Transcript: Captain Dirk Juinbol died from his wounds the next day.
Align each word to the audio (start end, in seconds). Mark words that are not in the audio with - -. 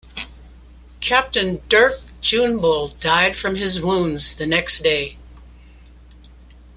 Captain 0.99 1.61
Dirk 1.69 1.93
Juinbol 2.23 2.99
died 2.99 3.35
from 3.35 3.53
his 3.55 3.83
wounds 3.83 4.35
the 4.35 4.47
next 4.47 4.79
day. 4.81 5.15